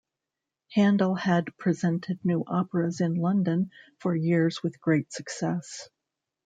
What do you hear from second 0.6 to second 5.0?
Handel had presented new operas in London for years with